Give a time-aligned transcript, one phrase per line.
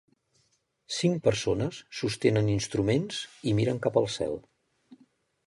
[0.99, 3.21] Cinc persones sostenen instruments
[3.53, 4.37] i miren cap al cel.